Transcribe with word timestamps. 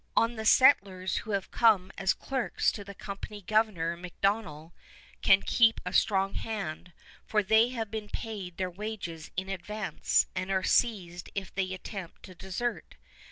On 0.17 0.35
the 0.35 0.45
settlers 0.45 1.17
who 1.17 1.31
have 1.33 1.51
come 1.51 1.91
as 1.95 2.15
clerks 2.15 2.71
to 2.71 2.83
the 2.83 2.95
Company 2.95 3.43
Governor 3.43 3.95
MacDonell 3.95 4.73
can 5.21 5.43
keep 5.43 5.79
a 5.85 5.93
strong 5.93 6.33
hand, 6.33 6.91
for 7.23 7.43
they 7.43 7.69
have 7.69 7.91
been 7.91 8.09
paid 8.09 8.57
their 8.57 8.71
wages 8.71 9.29
in 9.37 9.47
advance 9.47 10.25
and 10.35 10.49
are 10.49 10.63
seized 10.63 11.29
if 11.35 11.53
they 11.53 11.71
attempt 11.71 12.23
to 12.23 12.33
desert. 12.33 12.95